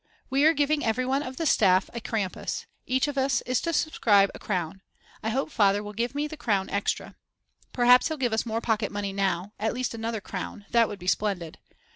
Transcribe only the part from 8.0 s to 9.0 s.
he'll give us more pocket